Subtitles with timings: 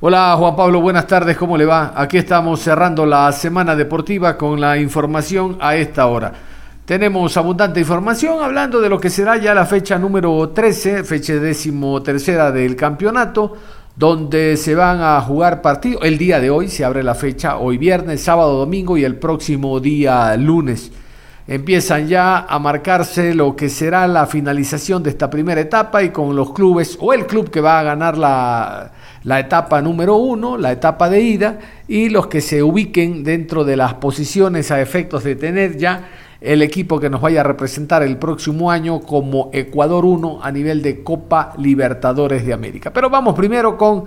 [0.00, 1.92] Hola Juan Pablo, buenas tardes, ¿cómo le va?
[1.96, 6.32] Aquí estamos cerrando la semana deportiva con la información a esta hora.
[6.84, 12.00] Tenemos abundante información hablando de lo que será ya la fecha número 13, fecha décimo
[12.00, 13.56] tercera del campeonato,
[13.96, 16.04] donde se van a jugar partidos.
[16.04, 19.80] El día de hoy se abre la fecha, hoy viernes, sábado, domingo y el próximo
[19.80, 20.92] día lunes.
[21.48, 26.36] Empiezan ya a marcarse lo que será la finalización de esta primera etapa y con
[26.36, 28.92] los clubes o el club que va a ganar la,
[29.28, 33.76] la etapa número uno, la etapa de ida, y los que se ubiquen dentro de
[33.76, 36.08] las posiciones a efectos de tener ya
[36.40, 40.80] el equipo que nos vaya a representar el próximo año como Ecuador 1 a nivel
[40.80, 42.90] de Copa Libertadores de América.
[42.90, 44.04] Pero vamos primero con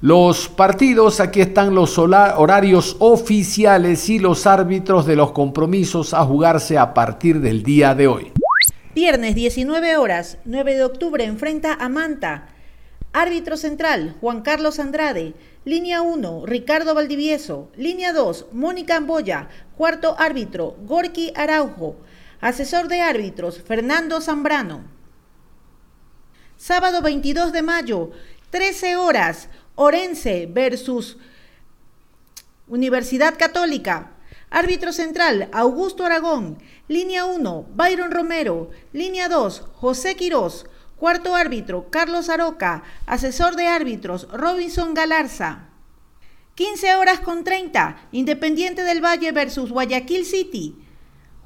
[0.00, 1.20] los partidos.
[1.20, 7.42] Aquí están los horarios oficiales y los árbitros de los compromisos a jugarse a partir
[7.42, 8.32] del día de hoy.
[8.94, 12.51] Viernes 19 horas, 9 de octubre, enfrenta a Manta.
[13.14, 15.34] Árbitro central, Juan Carlos Andrade.
[15.66, 17.70] Línea 1, Ricardo Valdivieso.
[17.76, 19.50] Línea 2, Mónica Amboya.
[19.76, 21.96] Cuarto árbitro, Gorky Araujo.
[22.40, 24.84] Asesor de árbitros, Fernando Zambrano.
[26.56, 28.12] Sábado 22 de mayo,
[28.50, 31.18] 13 horas, Orense versus
[32.66, 34.12] Universidad Católica.
[34.48, 36.58] Árbitro central, Augusto Aragón.
[36.88, 38.70] Línea 1, Byron Romero.
[38.92, 40.64] Línea 2, José Quirós.
[41.02, 42.84] Cuarto árbitro, Carlos Aroca.
[43.06, 45.64] Asesor de árbitros, Robinson Galarza.
[46.54, 50.76] 15 horas con 30, Independiente del Valle versus Guayaquil City.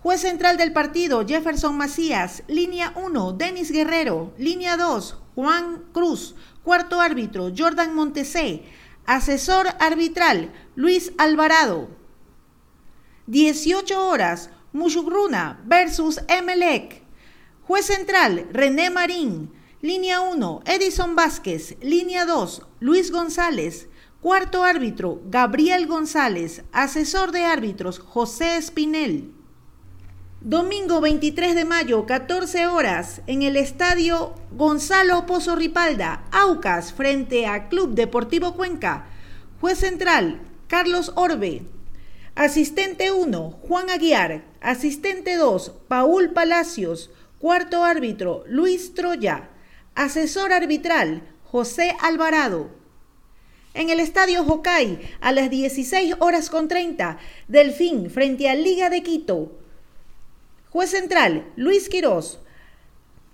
[0.02, 2.42] Juez central del partido, Jefferson Macías.
[2.48, 4.34] Línea 1, Denis Guerrero.
[4.36, 6.34] Línea 2, Juan Cruz.
[6.62, 8.62] Cuarto árbitro, Jordan Montesé.
[9.06, 11.88] Asesor arbitral, Luis Alvarado.
[13.26, 17.05] 18 horas, Mushugruna versus Emelec.
[17.66, 19.50] Juez central, René Marín.
[19.82, 21.76] Línea 1, Edison Vázquez.
[21.82, 23.88] Línea 2, Luis González.
[24.20, 26.62] Cuarto árbitro, Gabriel González.
[26.70, 29.32] Asesor de árbitros, José Espinel.
[30.40, 37.68] Domingo 23 de mayo, 14 horas, en el estadio Gonzalo Pozo Ripalda, Aucas, frente a
[37.68, 39.06] Club Deportivo Cuenca.
[39.60, 41.62] Juez central, Carlos Orbe.
[42.36, 44.44] Asistente 1, Juan Aguiar.
[44.60, 47.10] Asistente 2, Paul Palacios.
[47.38, 49.50] Cuarto árbitro, Luis Troya.
[49.94, 52.70] Asesor arbitral, José Alvarado.
[53.74, 59.02] En el estadio Jocay, a las 16 horas con 30, Delfín frente a Liga de
[59.02, 59.52] Quito.
[60.70, 62.38] Juez central, Luis Quirós.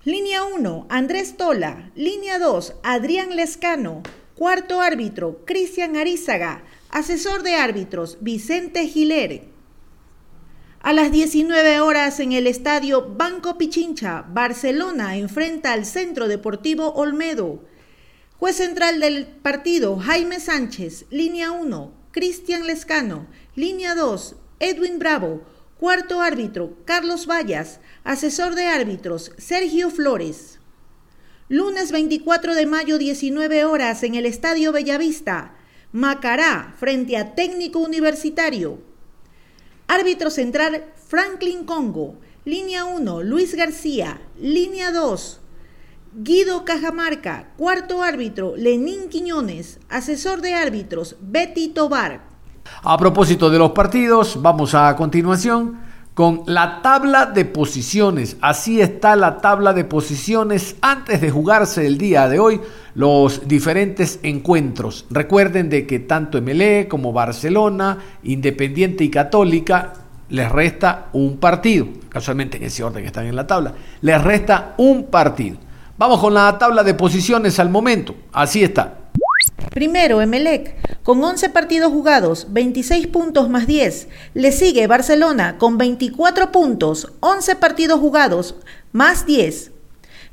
[0.03, 1.89] Línea 1, Andrés Tola.
[1.95, 4.03] Línea 2, Adrián Lescano.
[4.35, 6.65] Cuarto árbitro, Cristian Arizaga.
[6.89, 9.52] Asesor de árbitros, Vicente Giler.
[10.83, 17.63] A las 19 horas en el estadio Banco Pichincha, Barcelona enfrenta al Centro Deportivo Olmedo.
[18.37, 21.05] Juez central del partido, Jaime Sánchez.
[21.09, 23.27] Línea 1, Cristian Lescano.
[23.55, 25.45] Línea 2, Edwin Bravo.
[25.79, 27.79] Cuarto árbitro, Carlos Vallas.
[28.03, 30.59] Asesor de árbitros, Sergio Flores.
[31.47, 35.55] Lunes 24 de mayo, 19 horas en el Estadio Bellavista.
[35.93, 38.92] Macará, frente a Técnico Universitario.
[39.87, 42.15] Árbitro central, Franklin Congo.
[42.45, 44.21] Línea 1, Luis García.
[44.39, 45.39] Línea 2,
[46.15, 47.49] Guido Cajamarca.
[47.57, 49.79] Cuarto árbitro, Lenín Quiñones.
[49.89, 52.21] Asesor de árbitros, Betty Tobar.
[52.81, 55.82] A propósito de los partidos, vamos a continuación
[56.13, 58.37] con la tabla de posiciones.
[58.41, 62.61] Así está la tabla de posiciones antes de jugarse el día de hoy
[62.95, 65.05] los diferentes encuentros.
[65.09, 69.93] Recuerden de que tanto MLE como Barcelona, Independiente y Católica
[70.29, 71.87] les resta un partido.
[72.09, 73.73] Casualmente en ese orden están en la tabla.
[74.01, 75.57] Les resta un partido.
[75.97, 78.15] Vamos con la tabla de posiciones al momento.
[78.31, 79.02] Así está.
[79.73, 84.07] Primero, Emelec, con 11 partidos jugados, 26 puntos más 10.
[84.35, 88.55] Le sigue Barcelona con 24 puntos, 11 partidos jugados,
[88.91, 89.71] más 10.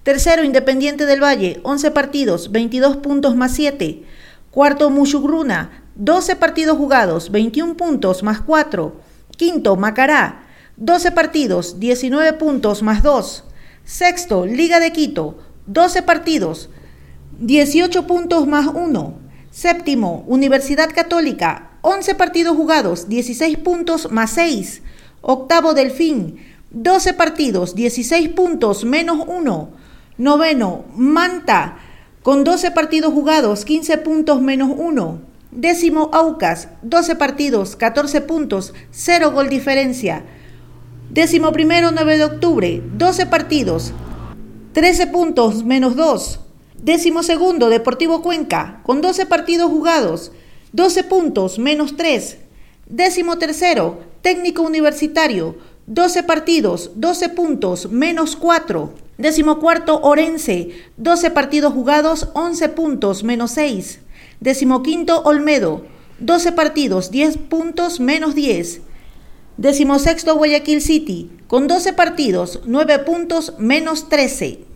[0.03, 4.03] Tercero, Independiente del Valle, 11 partidos, 22 puntos más 7.
[4.51, 9.01] Cuarto, Mushugruna, 12 partidos jugados, 21 puntos más 4.
[9.39, 10.43] Quinto, Macará,
[10.77, 13.45] 12 partidos, 19 puntos más 2.
[13.85, 16.69] Sexto, Liga de Quito, 12 partidos,
[17.39, 19.20] 18 puntos más 1.
[19.51, 24.83] Séptimo, Universidad Católica, 11 partidos jugados, 16 puntos más 6.
[25.23, 26.37] Octavo, Delfín,
[26.71, 29.71] 12 partidos, 16 puntos menos 1.
[30.19, 31.79] Noveno, Manta,
[32.23, 35.21] con 12 partidos jugados, 15 puntos menos 1.
[35.51, 40.23] Décimo, Aucas, 12 partidos, 14 puntos, 0 gol diferencia.
[41.11, 43.93] Décimo primero, 9 de octubre, 12 partidos,
[44.75, 46.41] 13 puntos menos 2.
[46.83, 50.33] Décimo segundo, Deportivo Cuenca, con 12 partidos jugados,
[50.73, 52.39] 12 puntos menos 3.
[52.87, 58.95] Décimo tercero, Técnico Universitario, 12 partidos, 12 puntos menos 4.
[59.19, 64.01] Décimo cuarto, Orense, 12 partidos jugados, 11 puntos menos 6.
[64.41, 65.85] Décimo quinto, Olmedo,
[66.21, 68.81] 12 partidos, 10 puntos menos 10.
[69.59, 74.70] Décimo sexto, Guayaquil City, con 12 partidos, 9 puntos menos 13.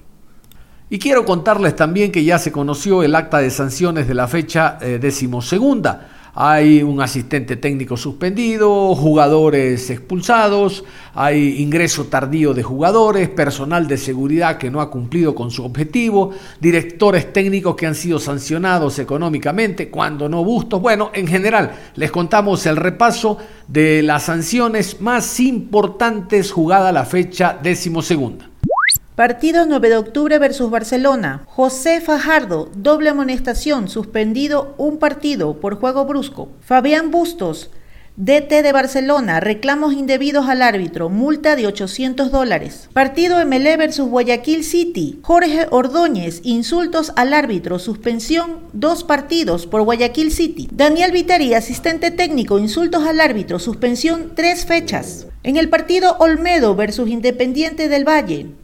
[0.94, 4.78] Y quiero contarles también que ya se conoció el acta de sanciones de la fecha
[4.80, 6.30] eh, decimosegunda.
[6.36, 14.56] Hay un asistente técnico suspendido, jugadores expulsados, hay ingreso tardío de jugadores, personal de seguridad
[14.56, 16.30] que no ha cumplido con su objetivo,
[16.60, 20.80] directores técnicos que han sido sancionados económicamente, cuando no bustos.
[20.80, 23.36] Bueno, en general, les contamos el repaso
[23.66, 28.53] de las sanciones más importantes jugada la fecha decimosegunda.
[29.14, 31.44] Partido 9 de octubre versus Barcelona.
[31.46, 36.48] José Fajardo, doble amonestación, suspendido un partido por juego brusco.
[36.60, 37.70] Fabián Bustos,
[38.16, 42.88] DT de Barcelona, reclamos indebidos al árbitro, multa de 800 dólares.
[42.92, 45.20] Partido MLE versus Guayaquil City.
[45.22, 50.68] Jorge Ordóñez, insultos al árbitro, suspensión dos partidos por Guayaquil City.
[50.72, 55.28] Daniel Viteri, asistente técnico, insultos al árbitro, suspensión tres fechas.
[55.44, 58.63] En el partido Olmedo versus Independiente del Valle.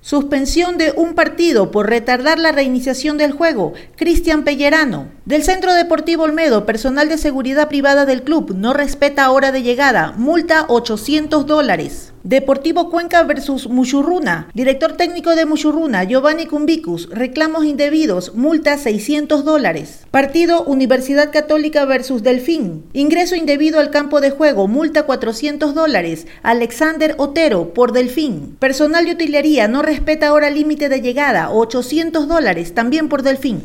[0.00, 3.72] Suspensión de un partido por retardar la reiniciación del juego.
[3.96, 5.08] Cristian Pellerano.
[5.24, 10.14] Del Centro Deportivo Olmedo, personal de seguridad privada del club no respeta hora de llegada.
[10.16, 12.12] Multa 800 dólares.
[12.24, 14.48] Deportivo Cuenca versus Muchurruna.
[14.52, 17.08] Director técnico de Muchurruna, Giovanni Cumbicus.
[17.10, 18.34] Reclamos indebidos.
[18.34, 20.06] Multa 600 dólares.
[20.10, 22.84] Partido Universidad Católica versus Delfín.
[22.92, 24.66] Ingreso indebido al campo de juego.
[24.66, 26.26] Multa 400 dólares.
[26.42, 28.56] Alexander Otero por Delfín.
[28.58, 31.50] Personal de utilería no respeta hora límite de llegada.
[31.50, 32.74] 800 dólares.
[32.74, 33.62] También por Delfín.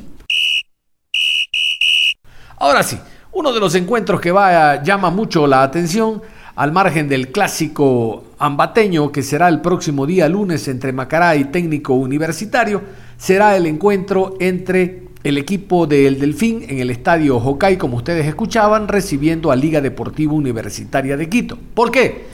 [2.57, 2.97] Ahora sí,
[3.31, 6.21] uno de los encuentros que va, llama mucho la atención
[6.55, 11.93] al margen del clásico ambateño que será el próximo día lunes entre Macará y técnico
[11.95, 12.81] universitario,
[13.17, 18.87] será el encuentro entre el equipo del Delfín en el estadio Hokai, como ustedes escuchaban,
[18.87, 21.57] recibiendo a Liga Deportiva Universitaria de Quito.
[21.73, 22.25] ¿Por qué?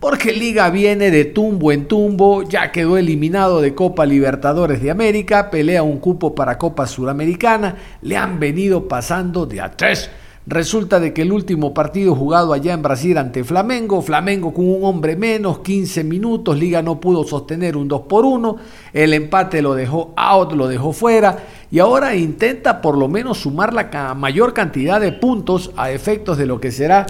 [0.00, 5.50] Porque Liga viene de tumbo en tumbo, ya quedó eliminado de Copa Libertadores de América,
[5.50, 10.10] pelea un cupo para Copa Suramericana, le han venido pasando de a tres
[10.50, 14.82] Resulta de que el último partido jugado allá en Brasil ante Flamengo, Flamengo con un
[14.82, 18.56] hombre menos, 15 minutos, Liga no pudo sostener un 2 por 1,
[18.94, 21.36] el empate lo dejó out, lo dejó fuera
[21.70, 26.46] y ahora intenta por lo menos sumar la mayor cantidad de puntos a efectos de
[26.46, 27.04] lo que será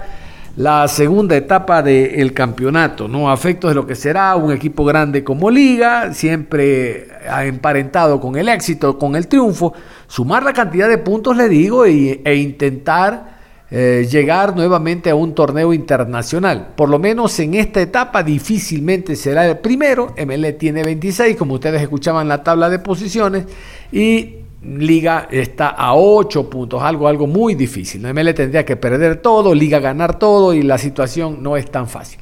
[0.57, 3.31] la segunda etapa del campeonato, ¿no?
[3.31, 7.07] A efectos de lo que será un equipo grande como Liga, siempre
[7.45, 9.73] emparentado con el éxito, con el triunfo,
[10.09, 13.37] sumar la cantidad de puntos, le digo, e, intentar
[13.71, 16.73] eh, llegar nuevamente a un torneo internacional.
[16.75, 20.15] Por lo menos en esta etapa difícilmente será el primero.
[20.17, 23.45] ML tiene 26, como ustedes escuchaban la tabla de posiciones,
[23.91, 28.01] y Liga está a 8 puntos, algo, algo muy difícil.
[28.01, 32.19] ML tendría que perder todo, Liga ganar todo y la situación no es tan fácil.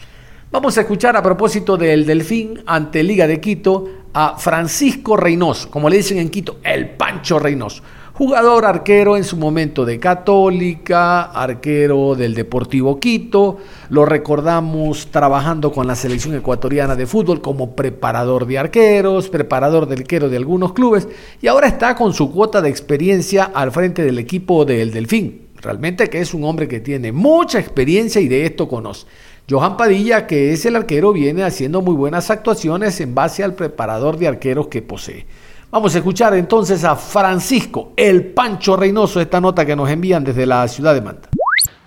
[0.51, 3.86] Vamos a escuchar a propósito del Delfín ante Liga de Quito
[4.19, 7.83] a Francisco Reynoso, como le dicen en Quito, el Pancho Reynoso.
[8.13, 13.59] Jugador arquero en su momento de Católica, arquero del Deportivo Quito.
[13.91, 19.97] Lo recordamos trabajando con la selección ecuatoriana de fútbol como preparador de arqueros, preparador de
[19.97, 21.07] arquero de algunos clubes
[21.39, 25.50] y ahora está con su cuota de experiencia al frente del equipo del Delfín.
[25.62, 29.05] Realmente que es un hombre que tiene mucha experiencia y de esto conoce.
[29.49, 34.17] Johan Padilla, que es el arquero, viene haciendo muy buenas actuaciones en base al preparador
[34.17, 35.25] de arqueros que posee.
[35.71, 40.45] Vamos a escuchar entonces a Francisco, el Pancho Reynoso, esta nota que nos envían desde
[40.45, 41.29] la ciudad de Manta.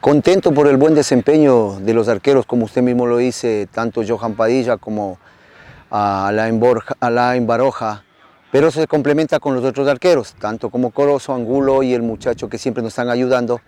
[0.00, 4.36] Contento por el buen desempeño de los arqueros, como usted mismo lo dice, tanto Johan
[4.36, 5.18] Padilla como
[5.90, 6.58] Alain,
[7.46, 8.04] Baroja,
[8.50, 12.56] pero se complementa con los otros arqueros, tanto como Corozo, Angulo y el muchacho que
[12.56, 13.60] siempre nos están ayudando.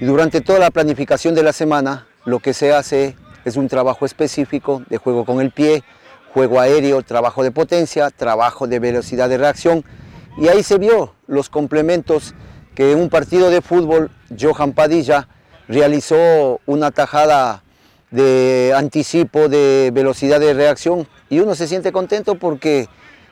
[0.00, 4.06] Y durante toda la planificación de la semana, lo que se hace es un trabajo
[4.06, 5.82] específico de juego con el pie,
[6.32, 9.84] juego aéreo, trabajo de potencia, trabajo de velocidad de reacción.
[10.36, 12.34] Y ahí se vio los complementos
[12.74, 15.28] que en un partido de fútbol Johan Padilla
[15.68, 17.62] realizó una tajada
[18.10, 22.88] de anticipo, de velocidad de reacción y uno se siente contento porque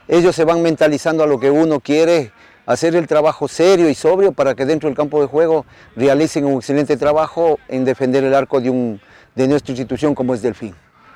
[0.08, 2.32] ellos se van mentalizando a lo que uno quiere,
[2.66, 5.66] hacer el trabajo serio y sobrio para que dentro del campo de juego
[5.96, 9.00] realicen un excelente trabajo en defender el arco de, un,
[9.34, 10.74] de nuestra institución como es Delfín.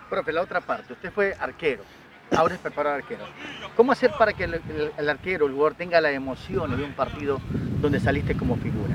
[0.08, 1.82] Profe, la otra parte, usted fue arquero,
[2.36, 3.24] ahora es preparador arquero.
[3.76, 6.92] ¿Cómo hacer para que el, el, el arquero, el jugador, tenga la emoción de un
[6.92, 7.40] partido
[7.80, 8.94] donde saliste como figura?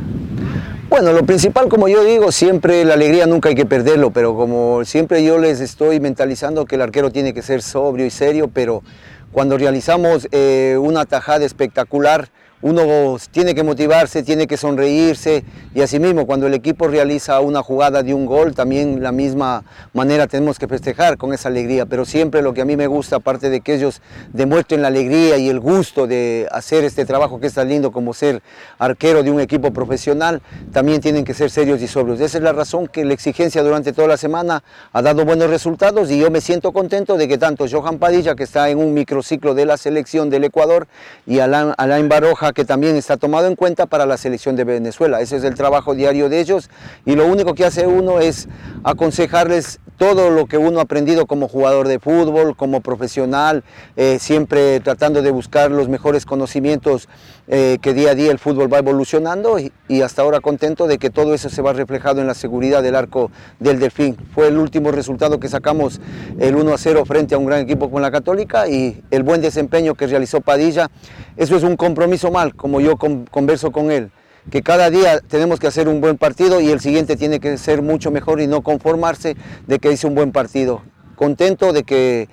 [0.89, 4.83] Bueno, lo principal, como yo digo, siempre la alegría nunca hay que perderlo, pero como
[4.83, 8.83] siempre yo les estoy mentalizando que el arquero tiene que ser sobrio y serio, pero
[9.31, 12.27] cuando realizamos eh, una tajada espectacular,
[12.61, 18.03] uno tiene que motivarse, tiene que sonreírse y asimismo cuando el equipo realiza una jugada
[18.03, 19.63] de un gol, también la misma
[19.93, 23.17] manera tenemos que festejar con esa alegría, pero siempre lo que a mí me gusta,
[23.17, 24.01] aparte de que ellos
[24.33, 28.13] demuestren la alegría y el gusto de hacer este trabajo que es tan lindo como
[28.13, 28.41] ser
[28.77, 30.41] arquero de un equipo profesional,
[30.71, 32.19] también tienen que ser serios y sobrios.
[32.19, 34.63] Esa es la razón que la exigencia durante toda la semana
[34.93, 38.43] ha dado buenos resultados y yo me siento contento de que tanto Johan Padilla, que
[38.43, 40.87] está en un microciclo de la selección del Ecuador,
[41.25, 45.21] y Alain, Alain Baroja, que también está tomado en cuenta para la selección de Venezuela.
[45.21, 46.69] Ese es el trabajo diario de ellos
[47.05, 48.47] y lo único que hace uno es
[48.83, 53.63] aconsejarles todo lo que uno ha aprendido como jugador de fútbol, como profesional,
[53.95, 57.07] eh, siempre tratando de buscar los mejores conocimientos
[57.47, 60.97] eh, que día a día el fútbol va evolucionando y, y, hasta ahora contento de
[60.97, 63.29] que todo eso se va reflejado en la seguridad del arco
[63.59, 64.17] del Delfín.
[64.33, 66.01] Fue el último resultado que sacamos
[66.39, 69.41] el 1 a 0 frente a un gran equipo con la Católica y el buen
[69.41, 70.89] desempeño que realizó Padilla.
[71.37, 74.11] Eso es un compromiso mal, como yo con, converso con él
[74.49, 77.81] que cada día tenemos que hacer un buen partido y el siguiente tiene que ser
[77.81, 79.35] mucho mejor y no conformarse
[79.67, 80.81] de que hice un buen partido.
[81.15, 82.27] Contento de que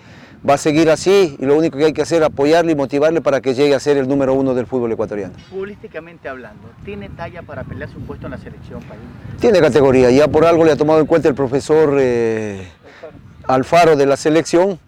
[0.49, 3.21] va a seguir así y lo único que hay que hacer es apoyarle y motivarle
[3.21, 5.35] para que llegue a ser el número uno del fútbol ecuatoriano.
[5.51, 9.01] Futbolísticamente hablando, ¿tiene talla para pelear su puesto en la selección país?
[9.41, 12.67] Tiene categoría, ya por algo le ha tomado en cuenta el profesor eh,
[13.45, 14.79] Alfaro de la selección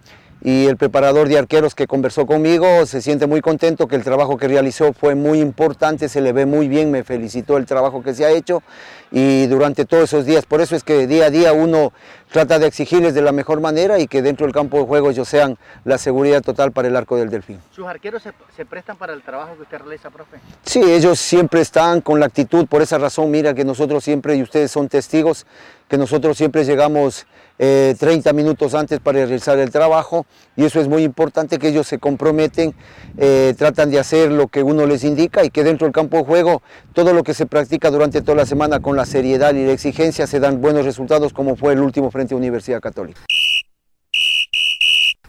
[0.43, 4.37] y el preparador de arqueros que conversó conmigo se siente muy contento que el trabajo
[4.37, 8.15] que realizó fue muy importante, se le ve muy bien, me felicitó el trabajo que
[8.15, 8.63] se ha hecho
[9.11, 11.93] y durante todos esos días, por eso es que día a día uno
[12.31, 15.27] trata de exigirles de la mejor manera y que dentro del campo de juego ellos
[15.27, 17.59] sean la seguridad total para el arco del Delfín.
[17.71, 20.37] ¿Sus arqueros se, se prestan para el trabajo que usted realiza, profe?
[20.63, 24.41] Sí, ellos siempre están con la actitud, por esa razón, mira que nosotros siempre, y
[24.41, 25.45] ustedes son testigos,
[25.91, 27.25] que nosotros siempre llegamos
[27.59, 31.85] eh, 30 minutos antes para realizar el trabajo y eso es muy importante que ellos
[31.85, 32.73] se comprometen,
[33.17, 36.23] eh, tratan de hacer lo que uno les indica y que dentro del campo de
[36.23, 36.61] juego
[36.93, 40.27] todo lo que se practica durante toda la semana con la seriedad y la exigencia
[40.27, 43.21] se dan buenos resultados como fue el último frente Universidad Católica.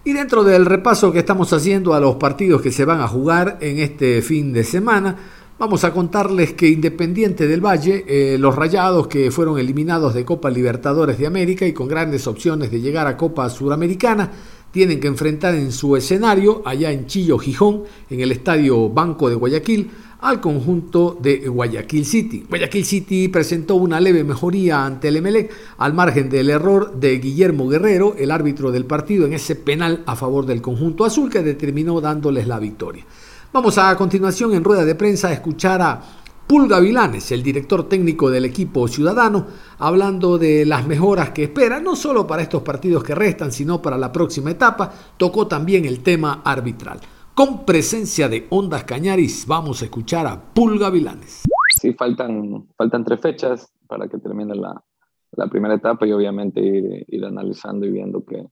[0.04, 3.58] Y dentro del repaso que estamos haciendo a los partidos que se van a jugar
[3.60, 5.16] en este fin de semana,
[5.62, 10.50] Vamos a contarles que Independiente del Valle, eh, los Rayados que fueron eliminados de Copa
[10.50, 14.28] Libertadores de América y con grandes opciones de llegar a Copa Suramericana,
[14.72, 19.36] tienen que enfrentar en su escenario, allá en Chillo, Gijón, en el Estadio Banco de
[19.36, 19.88] Guayaquil,
[20.22, 22.44] al conjunto de Guayaquil City.
[22.48, 27.68] Guayaquil City presentó una leve mejoría ante el Emelec al margen del error de Guillermo
[27.68, 32.00] Guerrero, el árbitro del partido, en ese penal a favor del conjunto azul que determinó
[32.00, 33.04] dándoles la victoria.
[33.52, 36.00] Vamos a, a continuación en rueda de prensa a escuchar a
[36.46, 39.46] Pulga Vilanes, el director técnico del equipo ciudadano,
[39.78, 43.98] hablando de las mejoras que espera, no solo para estos partidos que restan, sino para
[43.98, 44.92] la próxima etapa.
[45.16, 47.00] Tocó también el tema arbitral.
[47.34, 51.44] Con presencia de Ondas Cañaris, vamos a escuchar a Pulga Vilanes.
[51.70, 54.84] Sí, faltan, faltan tres fechas para que termine la,
[55.30, 58.46] la primera etapa y obviamente ir, ir analizando y viendo qué,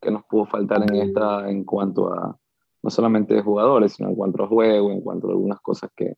[0.00, 2.34] qué nos pudo faltar en esta en cuanto a
[2.82, 6.14] no solamente de jugadores, sino en cuanto a juego, en cuanto a algunas cosas que,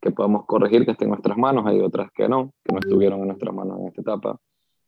[0.00, 3.22] que podamos corregir que estén en nuestras manos, hay otras que no, que no estuvieron
[3.22, 4.38] en nuestras manos en esta etapa,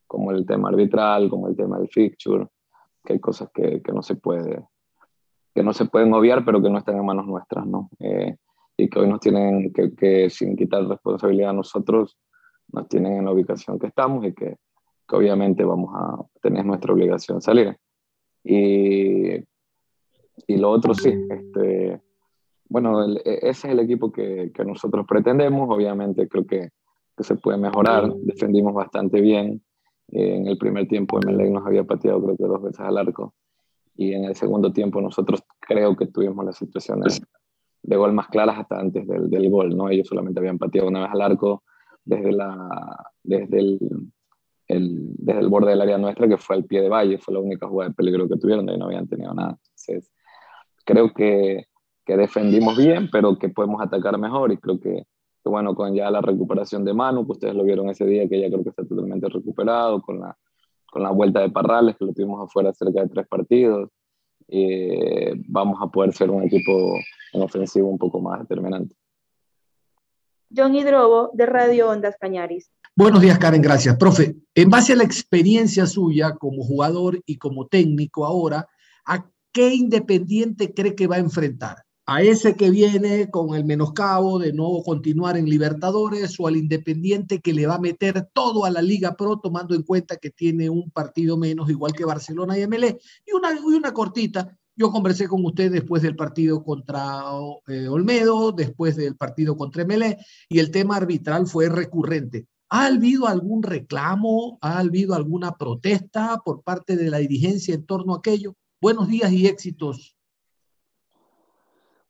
[0.07, 2.47] como el tema arbitral, como el tema del fixture,
[3.05, 4.65] que hay cosas que, que no se puede
[5.55, 7.91] que no se pueden obviar, pero que no están en manos nuestras, ¿no?
[8.01, 8.37] Eh,
[8.77, 12.19] y que hoy nos tienen que, que, sin quitar responsabilidad a nosotros,
[12.73, 14.57] nos tienen en la ubicación que estamos y que,
[15.07, 17.77] que obviamente vamos a tener nuestra obligación salir.
[18.45, 19.45] Y
[20.47, 22.01] y lo otro sí, este,
[22.69, 26.71] bueno, el, ese es el equipo que, que, nosotros pretendemos, obviamente creo que,
[27.17, 29.63] que, se puede mejorar, defendimos bastante bien,
[30.09, 33.35] eh, en el primer tiempo Emelec nos había pateado creo que dos veces al arco,
[33.95, 37.21] y en el segundo tiempo nosotros creo que tuvimos las situaciones
[37.83, 39.89] de gol más claras hasta antes del, del gol, ¿no?
[39.89, 41.65] Ellos solamente habían pateado una vez al arco
[42.05, 43.79] desde, la, desde el,
[44.69, 47.41] el, desde el borde del área nuestra, que fue al pie de valle, fue la
[47.41, 49.59] única jugada de peligro que tuvieron, y no habían tenido nada.
[49.63, 50.13] Entonces,
[50.85, 51.67] creo que,
[52.05, 55.05] que defendimos bien, pero que podemos atacar mejor y creo que,
[55.43, 58.41] que, bueno, con ya la recuperación de Manu, que ustedes lo vieron ese día, que
[58.41, 60.37] ya creo que está totalmente recuperado, con la,
[60.93, 63.89] con la vuelta de Parrales, que lo tuvimos afuera cerca de tres partidos,
[64.47, 66.95] eh, vamos a poder ser un equipo
[67.33, 68.95] en ofensivo un poco más determinante.
[70.55, 72.71] John Hidrobo, de Radio Ondas Cañaris.
[72.95, 73.97] Buenos días, Karen, gracias.
[73.97, 78.69] Profe, en base a la experiencia suya como jugador y como técnico ahora,
[79.07, 81.85] ¿a qué Independiente cree que va a enfrentar?
[82.05, 87.41] ¿A ese que viene con el menoscabo de no continuar en Libertadores o al Independiente
[87.41, 90.69] que le va a meter todo a la Liga Pro tomando en cuenta que tiene
[90.69, 92.99] un partido menos igual que Barcelona y MLE?
[93.25, 97.23] Y una, y una cortita, yo conversé con usted después del partido contra
[97.69, 100.19] eh, Olmedo, después del partido contra MLE,
[100.49, 102.49] y el tema arbitral fue recurrente.
[102.71, 104.59] ¿Ha habido algún reclamo?
[104.61, 108.57] ¿Ha habido alguna protesta por parte de la dirigencia en torno a aquello?
[108.81, 110.17] Buenos días y éxitos.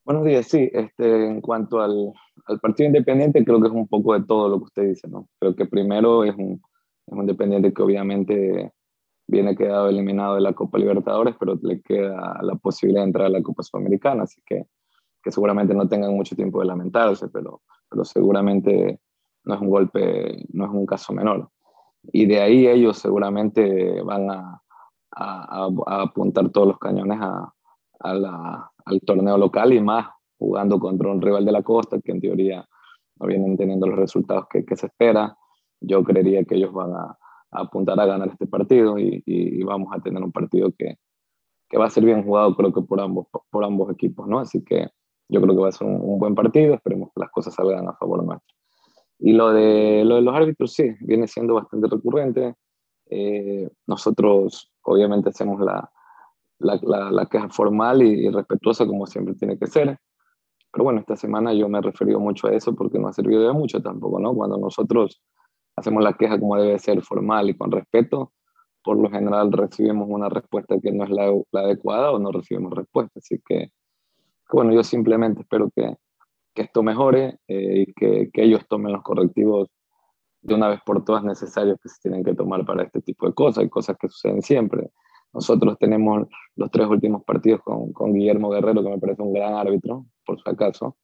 [0.05, 0.69] Buenos días, sí.
[0.73, 2.13] Este, en cuanto al,
[2.47, 5.29] al, partido independiente, creo que es un poco de todo lo que usted dice, ¿no?
[5.39, 6.61] Creo que primero es un,
[7.07, 8.73] es un independiente que obviamente
[9.29, 13.31] viene quedado eliminado de la Copa Libertadores, pero le queda la posibilidad de entrar a
[13.31, 14.67] la Copa Sudamericana, así que,
[15.23, 19.01] que seguramente no tengan mucho tiempo de lamentarse, pero, pero seguramente
[19.45, 21.49] no es un golpe, no es un caso menor.
[22.13, 24.63] Y de ahí ellos seguramente van a,
[25.13, 27.55] a, a apuntar todos los cañones a,
[28.85, 30.09] al torneo local y más
[30.39, 32.67] jugando contra un rival de la costa que en teoría
[33.17, 35.37] no vienen teniendo los resultados que, que se espera.
[35.81, 37.17] Yo creería que ellos van a,
[37.53, 40.97] apuntar a ganar este partido y, y, vamos a tener un partido que,
[41.69, 44.39] que, va a ser bien jugado creo que por ambos, por ambos equipos, ¿no?
[44.39, 44.89] Así que
[45.29, 47.87] yo creo que va a ser un, un buen partido, esperemos que las cosas salgan
[47.89, 48.57] a favor nuestro.
[49.19, 52.55] Y lo de, lo de los árbitros, sí, viene siendo bastante recurrente.
[53.09, 55.92] Eh, nosotros obviamente hacemos la,
[56.62, 59.98] la, la, la queja formal y, y, respetuosa como siempre tiene que ser.
[60.72, 63.42] Pero bueno, esta semana yo me he referido mucho a eso porque no ha servido
[63.42, 64.35] de mucho tampoco, ¿no?
[64.35, 65.22] Cuando nosotros
[65.77, 68.33] hacemos la queja como debe ser, formal y con respeto,
[68.83, 72.72] por lo general recibimos una respuesta que no es la, la adecuada o no recibimos
[72.72, 73.18] respuesta.
[73.18, 73.70] Así que,
[74.53, 75.96] bueno, yo simplemente espero que,
[76.55, 79.68] que esto mejore eh, y que, que, ellos tomen los correctivos
[80.42, 83.35] de una vez por todas necesarios que se tienen que tomar para este tipo de
[83.35, 83.59] cosas.
[83.59, 84.90] Hay cosas que suceden siempre.
[85.33, 89.55] Nosotros tenemos los tres últimos partidos con, con Guillermo Guerrero, que me parece un gran
[89.55, 90.97] árbitro, por su acaso.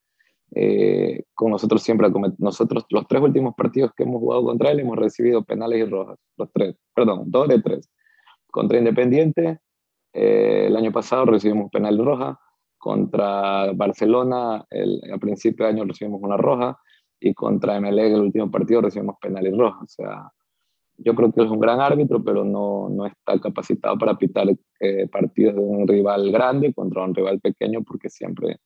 [0.55, 4.97] Eh, con nosotros siempre, nosotros los tres últimos partidos que hemos jugado contra él hemos
[4.97, 7.91] recibido penales y rojas, los tres, perdón, dos de tres.
[8.51, 9.61] Contra Independiente,
[10.13, 12.39] eh, el año pasado recibimos penal roja,
[12.79, 16.79] contra Barcelona el, a principio de año recibimos una roja
[17.21, 19.81] y contra MLE el último partido recibimos penal y roja.
[19.83, 20.33] O sea,
[20.99, 24.49] yo creo que es un gran árbitro, pero no, no está capacitado para pitar
[24.81, 28.59] eh, partidos de un rival grande contra un rival pequeño porque siempre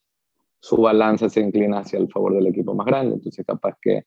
[0.58, 3.16] su balanza se inclina hacia el favor del equipo más grande.
[3.16, 4.04] Entonces, capaz que,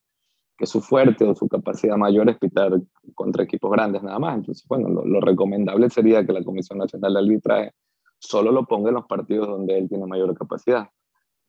[0.58, 2.82] que su fuerte o su capacidad mayor es pitar
[3.14, 4.38] contra equipos grandes nada más.
[4.38, 7.72] Entonces, bueno, lo, lo recomendable sería que la Comisión Nacional de Arbitraje
[8.18, 10.90] solo lo ponga en los partidos donde él tiene mayor capacidad.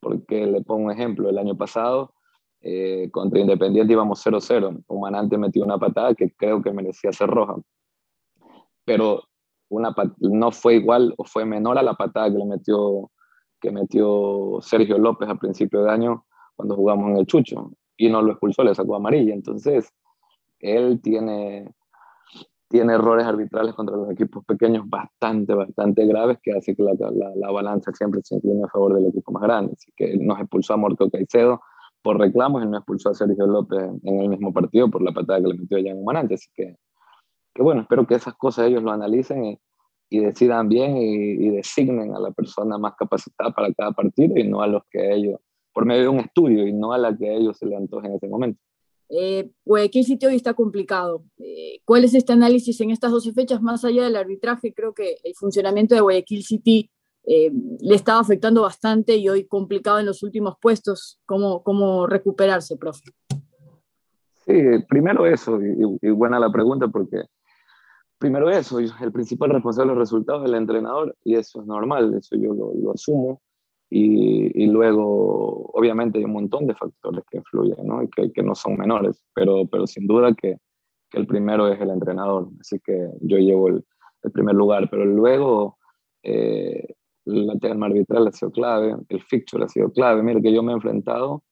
[0.00, 2.12] Porque le pongo un ejemplo, el año pasado
[2.60, 7.56] eh, contra Independiente íbamos 0-0, Humanante metió una patada que creo que merecía ser roja,
[8.84, 9.22] pero
[9.68, 13.10] una no fue igual o fue menor a la patada que le metió,
[13.60, 18.22] que metió Sergio López a principio de año cuando jugamos en el Chucho y no
[18.22, 19.34] lo expulsó, le sacó amarilla.
[19.34, 19.92] Entonces,
[20.60, 21.72] él tiene,
[22.68, 27.32] tiene errores arbitrales contra los equipos pequeños bastante, bastante graves que hace que la, la,
[27.34, 29.72] la balanza siempre se incline a favor del equipo más grande.
[29.76, 31.60] Así que nos expulsó a Morto Caicedo
[32.06, 35.40] por reclamos y no expulsó a Sergio López en el mismo partido por la patada
[35.42, 36.34] que le metió allá en Humanante.
[36.34, 36.76] Así que,
[37.52, 39.58] que bueno, espero que esas cosas ellos lo analicen y,
[40.08, 44.44] y decidan bien y, y, designen a la persona más capacitada para cada partido y
[44.44, 45.40] no a los que ellos,
[45.72, 48.06] por medio de un estudio y no a la que a ellos se le antoje
[48.06, 48.60] en ese momento.
[49.08, 51.24] Eh, Guayaquil City hoy está complicado.
[51.38, 53.60] Eh, ¿Cuál es este análisis en estas 12 fechas?
[53.60, 56.88] Más allá del arbitraje, creo que el funcionamiento de Guayaquil City
[57.26, 61.20] eh, le estaba afectando bastante y hoy complicado en los últimos puestos.
[61.26, 63.10] ¿Cómo, cómo recuperarse, profe?
[64.46, 64.54] Sí,
[64.88, 67.24] primero eso, y, y, buena la pregunta porque
[68.16, 72.14] primero eso, el principal responsable de los resultados es el entrenador y eso es normal,
[72.14, 73.42] eso yo lo, lo asumo.
[73.90, 78.02] Y, y, luego, obviamente, hay un montón de factores que influyen, ¿no?
[78.02, 80.58] Y que, que no son menores, pero, pero sin duda que,
[81.10, 83.84] que, el primero es el entrenador, así que yo llevo el,
[84.22, 85.78] el primer lugar, pero luego
[86.24, 90.22] eh, la tema arbitral ha sido clave, el fixture ha sido clave.
[90.22, 91.42] Mire que yo me he enfrentado,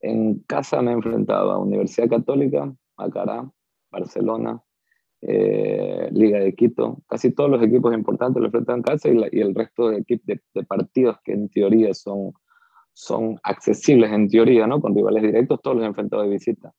[0.00, 3.50] en casa me he enfrentado a Universidad Católica, Macará,
[3.90, 4.62] Barcelona,
[5.22, 7.02] eh, Liga de Quito.
[7.08, 10.62] Casi todos los equipos importantes lo enfrentan en casa y, el resto de, de, de,
[10.64, 12.32] partidos que en teoría son,
[12.92, 14.80] son accesibles, en teoría, ¿no?
[14.80, 16.72] con rivales directos, todos los he enfrentado de visita.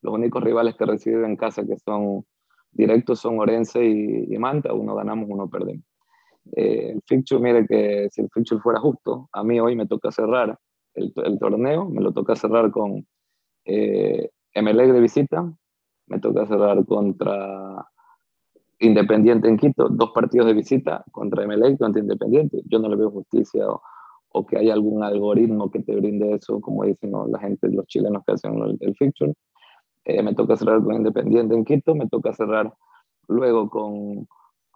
[0.00, 2.24] Los únicos rivales que reciben en casa que son
[2.72, 5.84] directos son Orense y, Manta, uno ganamos, uno perdemos.
[6.56, 10.10] Eh, el fixture, mire que si el fixture fuera justo, a mí hoy me toca
[10.10, 10.58] cerrar
[10.94, 13.06] el, el torneo, me lo toca cerrar con
[13.64, 15.52] eh, de visita,
[16.06, 17.86] me toca cerrar contra
[18.80, 22.62] Independiente en Quito, dos partidos de visita contra MLE contra Independiente.
[22.64, 23.64] Yo no le veo justicia
[24.32, 28.24] o, que haya algún algoritmo que te brinde eso, como dicen la gente, los chilenos
[28.26, 29.34] que hacen el, el fixture.
[30.04, 32.74] Eh, me toca cerrar con Independiente en Quito, me toca cerrar
[33.28, 34.26] luego con,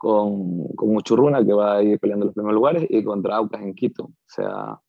[0.06, 3.74] con, con Uchurruna, que va a ir peleando los primeros lugares, y contra Aucas en
[3.74, 4.04] Quito.
[4.04, 4.80] O sea,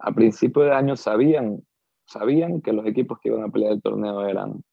[0.00, 1.62] a principio de año sabían,
[2.04, 4.64] sabían que los equipos que iban a pelear el torneo eran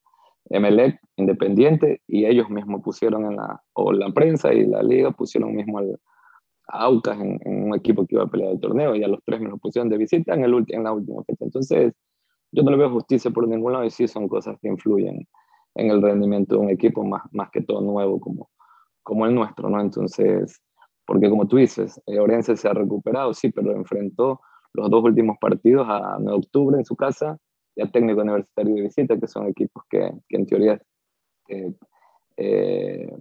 [0.50, 5.56] Emelec, Independiente, y ellos mismos pusieron en la, o la prensa y la liga pusieron
[5.56, 6.00] mismo al,
[6.70, 9.40] a Aucas en, un equipo que iba a pelear el torneo, y a los tres
[9.40, 11.46] me lo pusieron de visita en, el, en la última fecha.
[11.46, 11.94] Entonces,
[12.52, 15.28] yo no le veo justicia por ningún lado y sí son cosas que influyen
[15.76, 18.50] en el rendimiento de un equipo más, más que todo nuevo como,
[19.08, 19.80] como el nuestro, ¿no?
[19.80, 20.62] Entonces,
[21.06, 24.42] porque como tú dices, eh, Orense se ha recuperado, sí, pero enfrentó
[24.74, 27.38] los dos últimos partidos a 9 de octubre en su casa
[27.74, 30.82] y a Técnico Universitario de Visita, que son equipos que, que en teoría
[31.48, 31.74] eh,
[32.36, 33.18] eh,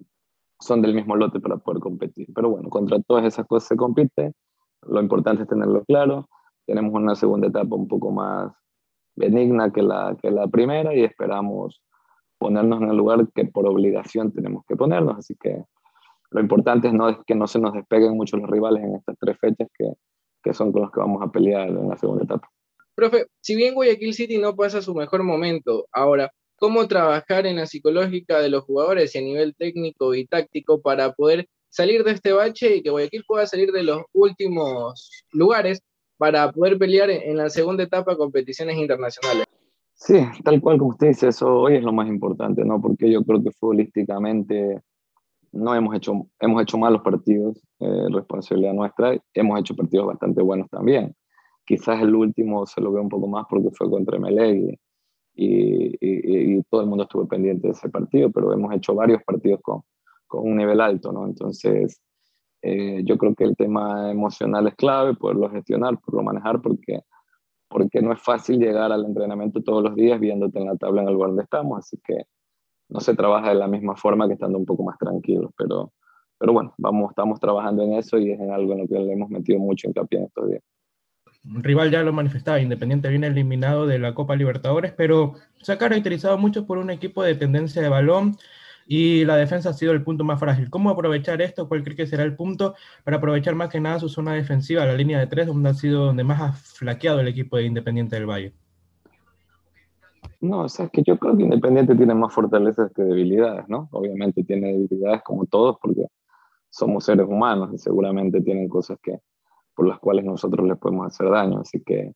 [0.59, 2.27] son del mismo lote para poder competir.
[2.35, 4.33] Pero bueno, contra todas esas cosas se compite,
[4.83, 6.29] lo importante es tenerlo claro,
[6.66, 8.53] tenemos una segunda etapa un poco más
[9.14, 11.81] benigna que la, que la primera y esperamos
[12.38, 15.18] ponernos en el lugar que por obligación tenemos que ponernos.
[15.18, 15.62] Así que
[16.37, 19.38] lo importante es, no, que no se nos despeguen mucho los rivales en estas tres
[19.40, 19.87] fechas que,
[20.42, 22.46] que son con los que vamos a pelear en la segunda etapa.
[22.94, 27.64] Profe, si bien Guayaquil City no pasa su mejor momento ahora, ¿cómo trabajar en la
[27.64, 32.35] psicológica de los jugadores y a nivel técnico y táctico para poder salir de este
[32.35, 35.81] bache y que Guayaquil pueda salir de los últimos lugares
[36.18, 39.46] para poder pelear en la segunda etapa de competiciones internacionales.
[39.94, 42.79] Sí, tal cual como usted dice, eso hoy es lo más importante, ¿no?
[42.79, 44.83] Porque yo creo que futbolísticamente
[45.53, 50.69] no hemos hecho, hemos hecho malos partidos, eh, responsabilidad nuestra, hemos hecho partidos bastante buenos
[50.71, 51.15] también.
[51.65, 54.79] Quizás el último se lo ve un poco más porque fue contra Melé
[55.35, 59.61] y, y, todo el mundo estuvo pendiente de ese partido, pero hemos hecho varios partidos
[59.63, 59.83] con,
[60.27, 61.27] con un nivel alto, ¿no?
[61.27, 62.01] Entonces,
[62.63, 67.01] eh, yo creo que el tema emocional es clave, poderlo gestionar, poderlo manejar, porque,
[67.69, 71.09] porque no es fácil llegar al entrenamiento todos los días viéndote en la tabla en
[71.09, 72.25] el lugar donde estamos, así que
[72.88, 75.92] no se trabaja de la misma forma que estando un poco más tranquilos, pero,
[76.38, 79.12] pero bueno, vamos, estamos trabajando en eso y es en algo en lo que le
[79.12, 80.62] hemos metido mucho hincapié en estos días.
[81.44, 86.38] Rival ya lo manifestaba, Independiente viene eliminado de la Copa Libertadores, pero se ha caracterizado
[86.38, 88.37] mucho por un equipo de tendencia de balón,
[88.87, 90.70] y la defensa ha sido el punto más frágil.
[90.70, 91.68] ¿Cómo aprovechar esto?
[91.68, 94.94] ¿Cuál cree que será el punto para aprovechar más que nada su zona defensiva, la
[94.94, 98.27] línea de tres, donde ha sido donde más ha flaqueado el equipo de Independiente del
[98.27, 98.53] Valle?
[100.49, 103.89] No, o sea, es que yo creo que Independiente tiene más fortalezas que debilidades, ¿no?
[103.93, 106.07] Obviamente tiene debilidades como todos porque
[106.71, 109.21] somos seres humanos y seguramente tienen cosas que
[109.75, 112.13] por las cuales nosotros les podemos hacer daño, así que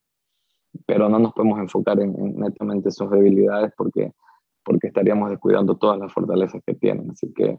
[0.86, 4.12] pero no nos podemos enfocar en, en netamente sus debilidades porque
[4.64, 7.10] porque estaríamos descuidando todas las fortalezas que tienen.
[7.10, 7.58] Así que,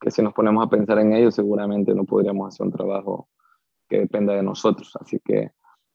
[0.00, 3.28] que si nos ponemos a pensar en ello, seguramente no podríamos hacer un trabajo
[3.88, 4.96] que dependa de nosotros.
[5.00, 5.50] Así que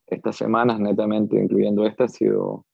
[0.07, 2.65] estas semanas, netamente, incluyendo esta, ha sido,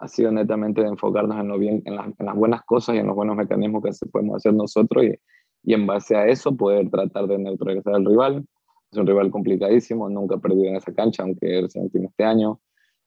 [0.00, 2.98] ha sido netamente de enfocarnos en, lo bien, en, las, en las buenas cosas y
[2.98, 5.14] en los buenos mecanismos que se podemos hacer nosotros y,
[5.62, 8.46] y en base a eso poder tratar de neutralizar al rival.
[8.90, 12.60] Es un rival complicadísimo, nunca ha perdido en esa cancha, aunque recién este año.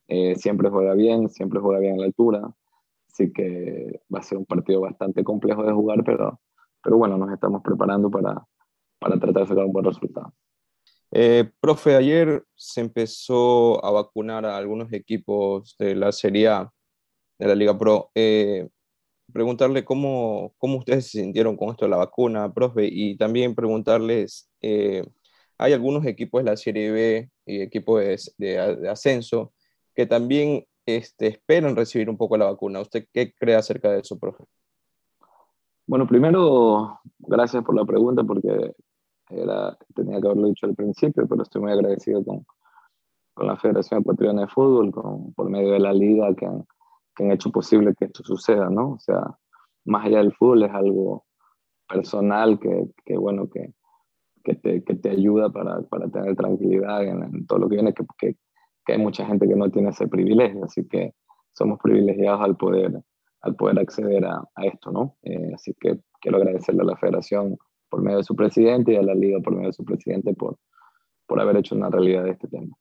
[0.08, 2.54] Eh, siempre juega bien, siempre juega bien a la altura.
[3.12, 6.40] Así que va a ser un partido bastante complejo de jugar, pero,
[6.82, 8.46] pero bueno, nos estamos preparando para,
[9.00, 10.34] para tratar de sacar un buen resultado.
[11.12, 16.73] Eh, profe, ayer se empezó a vacunar a algunos equipos de la Serie A,
[17.44, 18.12] de la Liga Pro.
[18.16, 18.68] Eh,
[19.32, 24.50] preguntarle cómo, cómo ustedes se sintieron con esto de la vacuna, profe, y también preguntarles,
[24.62, 25.04] eh,
[25.58, 28.02] hay algunos equipos de la Serie B y equipos
[28.38, 29.54] de, ascenso
[29.96, 32.82] que también este, esperan recibir un poco la vacuna.
[32.82, 34.44] ¿Usted qué cree acerca de eso, profe?
[35.86, 38.74] Bueno, primero, gracias por la pregunta porque
[39.30, 42.46] era, tenía que haberlo dicho al principio, pero estoy muy agradecido con,
[43.34, 46.66] con la Federación Ecuatoriana de Fútbol, con, por medio de la liga que han,
[47.16, 48.94] que han hecho posible que esto suceda, ¿no?
[48.94, 49.38] O sea,
[49.86, 51.26] más allá del fútbol es algo
[51.88, 53.74] personal que, que bueno, que,
[54.44, 57.94] que, te, que te ayuda para, para tener tranquilidad en, en, todo lo que viene,
[57.94, 58.36] que, que,
[58.94, 61.14] hay mucha gente que no tiene ese privilegio, así que
[61.54, 63.02] somos privilegiados al poder,
[63.42, 65.16] al poder acceder a, a esto, ¿no?
[65.24, 67.58] Eh, así que, quiero agradecerle a la federación
[67.90, 70.58] por medio de su presidente y a la liga por medio de su presidente por,
[71.28, 72.76] por haber hecho una realidad de este tema.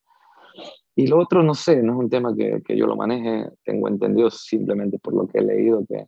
[0.94, 3.88] Y lo otro, no sé, no es un tema que, que yo lo maneje, tengo
[3.88, 6.06] entendido simplemente por lo que he leído que,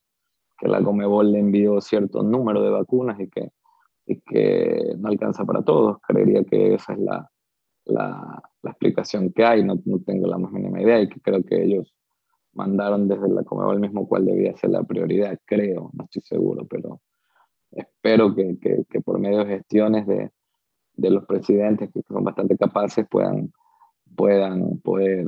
[0.59, 3.50] que la Comebol le envió cierto número de vacunas y que,
[4.07, 5.98] y que no alcanza para todos.
[6.07, 7.30] Creería que esa es la,
[7.87, 11.42] la, la explicación que hay, no, no, tengo la más mínima idea y que creo
[11.44, 11.94] que ellos
[12.52, 17.00] mandaron desde la Comebol mismo cuál debía ser la prioridad, creo, no estoy seguro, pero
[17.72, 20.30] espero que, que, que por medio de gestiones de,
[20.94, 23.52] de, los presidentes que son bastante capaces puedan,
[24.16, 25.27] puedan poder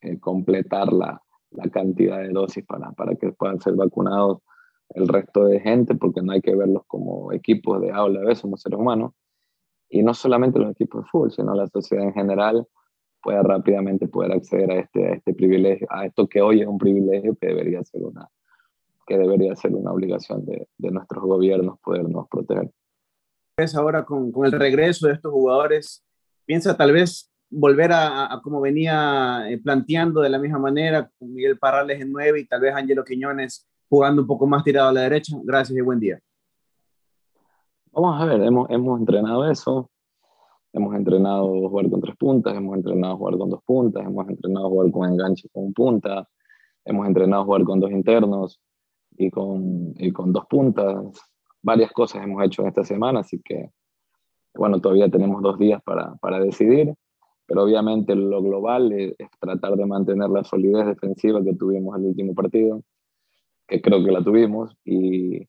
[0.00, 4.38] eh, completar la, la, cantidad de dosis para, para que puedan ser vacunados
[4.90, 8.78] el resto de gente, porque no hay que verlos como equipos de aula, somos seres
[8.78, 9.12] humanos,
[9.88, 12.66] y no solamente los equipos de fútbol, sino la sociedad en general
[13.22, 16.78] pueda rápidamente poder acceder a este, a este privilegio, a esto que hoy es un
[16.78, 18.28] privilegio que debería ser una,
[19.06, 22.70] que debería ser una obligación de, de nuestros gobiernos podernos proteger.
[23.74, 26.04] Ahora con, con, el regreso de estos jugadores,
[26.44, 31.32] piensa tal vez volver a, a como venía eh, planteando de la misma manera, con
[31.32, 34.92] Miguel Parrales en 9 y tal vez Angelo Quiñones jugando un poco más tirado a
[34.92, 35.36] la derecha.
[35.44, 36.20] Gracias y buen día.
[37.92, 39.90] Vamos a ver, hemos, hemos entrenado eso,
[40.72, 44.90] hemos entrenado jugar con tres puntas, hemos entrenado jugar con dos puntas, hemos entrenado jugar
[44.90, 46.28] con enganche con punta,
[46.84, 48.60] hemos entrenado jugar con dos internos
[49.16, 50.94] y con, y con dos puntas.
[51.62, 53.70] Varias cosas hemos hecho en esta semana, así que,
[54.54, 56.94] bueno, todavía tenemos dos días para, para decidir,
[57.46, 62.06] pero obviamente lo global es, es tratar de mantener la solidez defensiva que tuvimos el
[62.06, 62.82] último partido,
[63.66, 65.46] que creo que la tuvimos, y,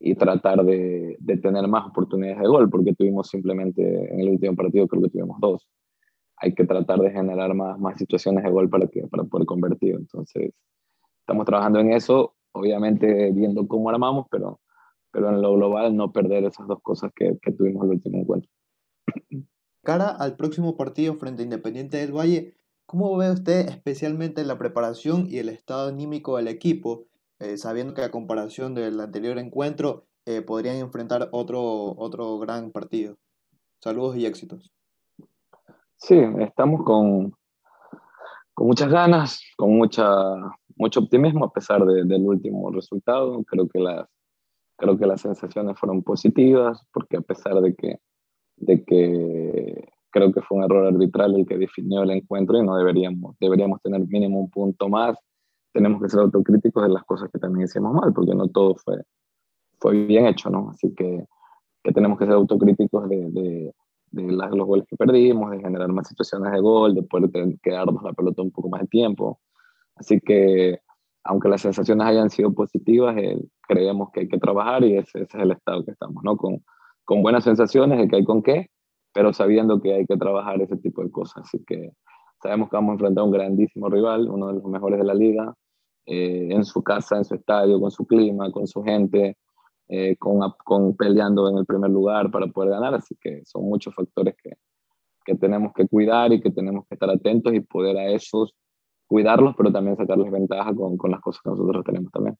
[0.00, 4.56] y tratar de, de, tener más oportunidades de gol, porque tuvimos simplemente en el último
[4.56, 5.68] partido, creo que tuvimos dos.
[6.36, 9.94] Hay que tratar de generar más, más situaciones de gol para, que, para poder convertir.
[9.96, 10.52] Entonces,
[11.20, 14.60] estamos trabajando en eso, obviamente viendo cómo armamos, pero,
[15.12, 18.50] pero en lo global no perder esas dos cosas que, que tuvimos el último encuentro.
[19.82, 22.54] Cara al próximo partido frente a Independiente del Valle,
[22.86, 27.06] ¿cómo ve usted especialmente la preparación y el estado anímico del equipo?
[27.40, 31.62] eh, sabiendo que a comparación del anterior encuentro eh, podrían enfrentar otro,
[31.96, 33.16] otro gran partido.
[33.80, 34.70] Saludos y éxitos.
[35.96, 37.32] Sí, estamos con,
[38.52, 40.06] con muchas ganas, con mucha,
[40.76, 43.42] mucho optimismo a pesar de, del último resultado.
[43.44, 44.06] Creo que, las,
[44.76, 47.98] creo que las sensaciones fueron positivas porque a pesar de que,
[48.60, 52.76] de que creo que fue un error arbitral el que definió el encuentro y no
[52.76, 55.16] deberíamos, deberíamos tener mínimo un punto más
[55.72, 59.02] tenemos que ser autocríticos de las cosas que también hicimos mal, porque no todo fue,
[59.78, 60.70] fue bien hecho, ¿no?
[60.70, 61.24] Así que,
[61.82, 63.74] que tenemos que ser autocríticos de, de,
[64.10, 67.30] de los goles que perdimos, de generar más situaciones de gol, de poder
[67.62, 69.40] quedarnos la pelota un poco más de tiempo.
[69.94, 70.80] Así que,
[71.24, 75.36] aunque las sensaciones hayan sido positivas, eh, creemos que hay que trabajar y ese, ese,
[75.36, 76.36] es el estado que estamos, ¿no?
[76.36, 76.64] Con,
[77.10, 78.68] con buenas sensaciones de que hay con qué,
[79.12, 81.42] pero sabiendo que hay que trabajar ese tipo de cosas.
[81.44, 81.90] Así que
[82.40, 85.14] sabemos que vamos a enfrentar a un grandísimo rival, uno de los mejores de la
[85.14, 85.52] liga,
[86.06, 89.36] eh, en su casa, en su estadio, con su clima, con su gente,
[89.88, 92.94] eh, con, con, peleando en el primer lugar para poder ganar.
[92.94, 94.52] Así que son muchos factores que,
[95.24, 98.54] que tenemos que cuidar y que tenemos que estar atentos y poder a esos
[99.08, 102.36] cuidarlos, pero también sacarles ventaja con, con las cosas que nosotros tenemos también.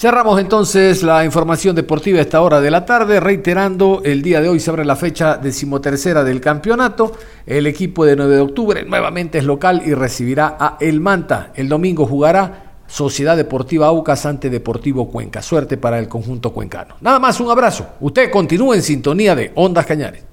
[0.00, 4.48] Cerramos entonces la información deportiva a esta hora de la tarde, reiterando, el día de
[4.48, 7.12] hoy se abre la fecha decimotercera del campeonato.
[7.44, 11.52] El equipo de 9 de octubre nuevamente es local y recibirá a El Manta.
[11.54, 15.42] El domingo jugará Sociedad Deportiva Aucas ante Deportivo Cuenca.
[15.42, 16.94] Suerte para el conjunto cuencano.
[17.02, 17.86] Nada más, un abrazo.
[18.00, 20.24] Usted continúe en sintonía de Ondas Cañares.